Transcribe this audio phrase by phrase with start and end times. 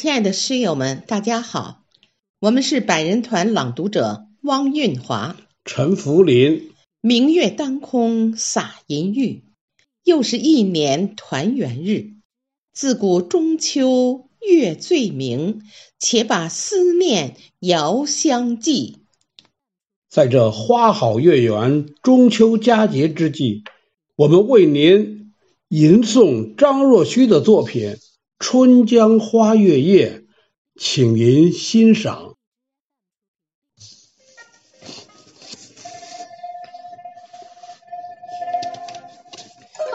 [0.00, 1.82] 亲爱的诗友们，大家好，
[2.38, 6.70] 我们是百人团朗读者汪韵华、陈福林。
[7.00, 9.42] 明月当空洒银玉，
[10.04, 12.12] 又是一年团圆日。
[12.72, 15.62] 自古中秋月最明，
[15.98, 18.98] 且把思念遥相寄。
[20.08, 23.64] 在这花好月圆、中秋佳节之际，
[24.14, 25.32] 我们为您
[25.66, 27.96] 吟诵张若虚的作品。
[28.40, 30.10] 《春江花月夜》，
[30.80, 32.36] 请您欣赏。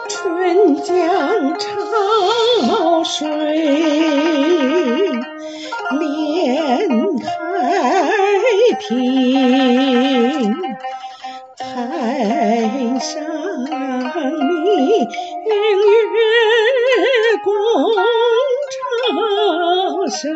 [0.09, 3.27] 春江潮水
[5.99, 6.89] 连
[7.19, 7.25] 海
[8.79, 10.53] 平，
[11.57, 13.23] 海上
[14.37, 16.17] 明月
[17.43, 17.53] 光。
[20.09, 20.33] 声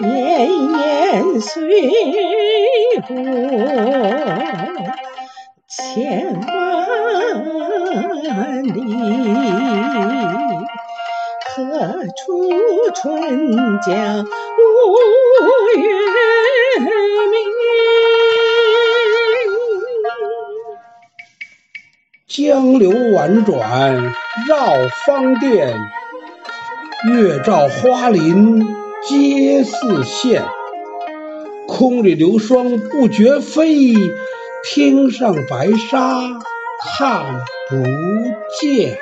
[0.00, 1.50] 年年岁
[3.06, 3.14] 过
[5.68, 6.54] 千万
[8.64, 8.74] 里，
[11.54, 11.54] 何
[12.16, 12.24] 处
[12.94, 13.00] 春
[13.80, 13.92] 江
[14.58, 14.60] 无
[15.78, 15.80] 月
[17.30, 17.34] 明？
[22.28, 22.36] 江
[22.78, 23.54] 流宛转
[24.48, 24.52] 绕
[25.06, 25.74] 芳甸。
[27.06, 28.66] 月照花林
[29.02, 30.42] 皆似霰，
[31.68, 33.94] 空里流霜不觉飞，
[34.64, 36.20] 天上白沙
[36.98, 37.40] 看
[37.70, 37.76] 不
[38.60, 38.98] 见。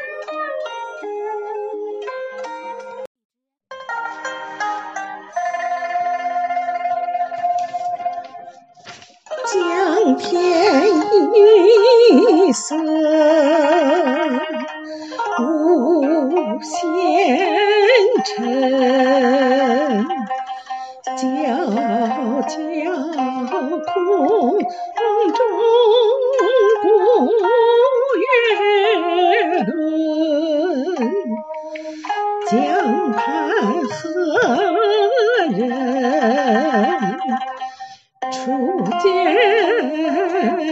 [9.51, 10.89] 江天
[11.35, 12.77] 一色
[15.41, 16.03] 无
[16.61, 17.54] 限。
[18.25, 18.33] 尘
[21.15, 22.57] 皎皎
[23.85, 23.93] 空
[25.33, 25.39] 中
[26.83, 26.87] 过
[28.17, 28.25] 月
[29.67, 29.73] 轮，
[32.49, 32.53] 江
[33.13, 33.23] 畔
[33.91, 34.01] 何
[35.51, 35.53] 人
[38.33, 38.33] 初
[39.03, 39.05] 见
[40.59, 40.67] 月？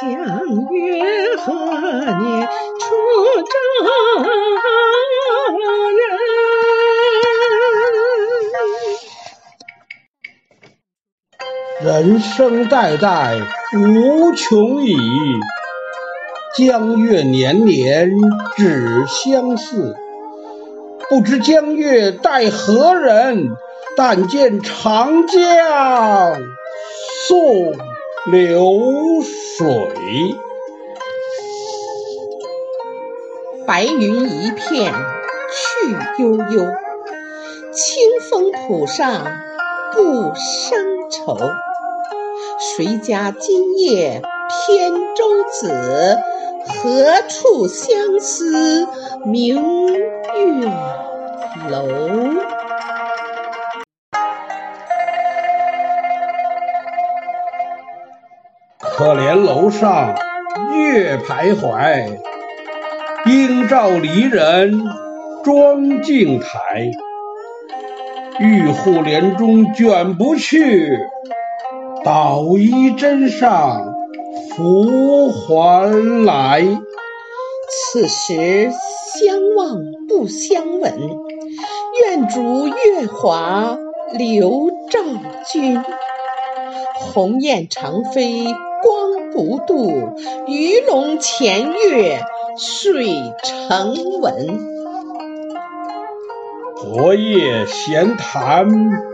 [0.00, 0.02] 江
[0.70, 0.80] 月
[12.00, 12.20] 人？
[12.20, 13.36] 生代代
[13.74, 14.96] 无穷已，
[16.56, 18.10] 江月年年
[18.56, 19.96] 只相似。
[21.10, 23.50] 不知江月待何人？
[23.96, 25.40] 但见长江
[27.28, 27.72] 送
[28.30, 29.66] 流水。
[33.66, 34.94] 白云一片
[35.52, 36.66] 去悠悠，
[37.72, 39.26] 清风浦上
[39.92, 41.36] 不胜愁。
[42.62, 46.18] 谁家今夜扁舟子？
[46.66, 48.86] 何处相思
[49.24, 50.04] 明月
[51.70, 51.88] 楼？
[58.78, 60.14] 可怜楼上
[60.74, 62.18] 月徘徊，
[63.24, 64.84] 应照离人
[65.42, 66.90] 妆镜台。
[68.38, 70.98] 玉户帘中卷不去，
[72.04, 73.94] 捣衣砧上
[74.50, 76.64] 拂还来。
[77.92, 80.98] 此时相望不相闻，
[82.02, 83.76] 愿逐月华
[84.12, 85.00] 流照
[85.52, 85.82] 君。
[87.12, 88.44] 鸿雁长飞
[88.82, 90.14] 光不度，
[90.46, 92.20] 鱼龙潜跃
[92.56, 94.58] 水成文。
[96.76, 98.66] 昨夜闲谈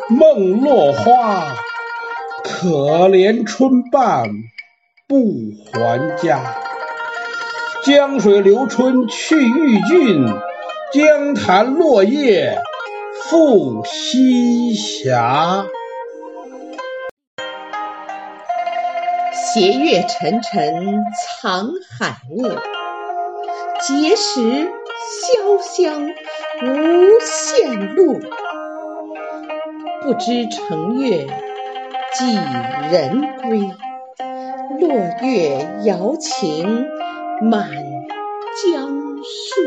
[0.08, 1.56] 梦落花，
[2.48, 4.30] 可怜春半
[5.08, 6.54] 不还家。
[7.84, 10.26] 江水流春去欲尽，
[10.92, 12.56] 江潭落叶
[13.24, 15.12] 复西斜。
[19.32, 21.04] 斜月沉沉
[21.42, 22.42] 藏海雾，
[23.80, 26.10] 碣石潇湘
[26.62, 28.20] 无限路。
[30.02, 31.26] 不知乘月
[32.18, 32.34] 几
[32.90, 33.70] 人归？
[34.80, 34.88] 落
[35.22, 36.86] 月摇情
[37.42, 37.68] 满
[38.64, 38.88] 江
[39.22, 39.60] 树。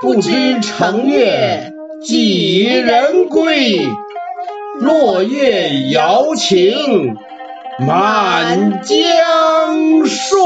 [0.00, 3.86] 不知乘月几人归？
[4.80, 7.18] 落月摇情。
[7.78, 10.36] 满江树。